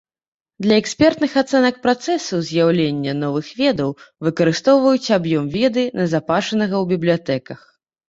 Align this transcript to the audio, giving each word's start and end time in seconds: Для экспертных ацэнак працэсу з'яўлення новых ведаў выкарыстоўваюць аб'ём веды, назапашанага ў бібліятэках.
Для 0.65 0.75
экспертных 0.83 1.35
ацэнак 1.41 1.77
працэсу 1.83 2.39
з'яўлення 2.49 3.13
новых 3.21 3.53
ведаў 3.61 3.95
выкарыстоўваюць 4.31 5.13
аб'ём 5.21 5.45
веды, 5.61 5.89
назапашанага 6.03 6.73
ў 6.83 6.97
бібліятэках. 6.97 7.59